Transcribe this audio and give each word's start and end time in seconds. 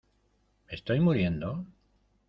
¿me 0.67 0.73
estoy 0.73 0.99
muriendo? 0.99 1.63